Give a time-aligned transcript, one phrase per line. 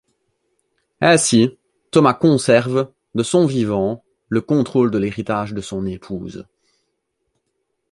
[0.99, 1.59] Ainsi,
[1.91, 6.47] Thomas conserve, de son vivant, le contrôle de l'héritage de son épouse.